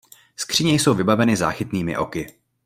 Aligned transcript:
Skříně 0.35 0.73
jsou 0.73 0.93
vybaveny 0.93 1.35
záchytnými 1.35 1.97
oky. 1.97 2.27